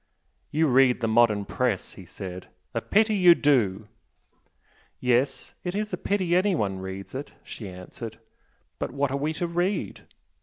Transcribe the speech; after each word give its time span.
"You 0.49 0.65
read 0.65 0.99
the 0.99 1.07
modern 1.07 1.45
Press" 1.45 1.91
he 1.93 2.07
said 2.07 2.47
"A 2.73 2.81
pity 2.81 3.13
you 3.13 3.35
do!" 3.35 3.87
"Yes 4.99 5.53
it's 5.63 5.93
a 5.93 5.95
pity 5.95 6.35
anyone 6.35 6.79
reads 6.79 7.13
it!" 7.13 7.33
she 7.43 7.69
answered 7.69 8.17
"But 8.79 8.89
what 8.89 9.11
are 9.11 9.17
we 9.17 9.31
to 9.33 9.45
read? 9.45 10.07